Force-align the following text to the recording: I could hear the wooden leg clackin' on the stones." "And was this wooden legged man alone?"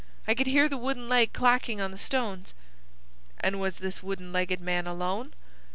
I 0.27 0.33
could 0.33 0.47
hear 0.47 0.67
the 0.67 0.79
wooden 0.79 1.07
leg 1.07 1.31
clackin' 1.31 1.79
on 1.79 1.91
the 1.91 1.97
stones." 1.99 2.55
"And 3.39 3.59
was 3.59 3.77
this 3.77 4.01
wooden 4.01 4.33
legged 4.33 4.59
man 4.59 4.87
alone?" 4.87 5.35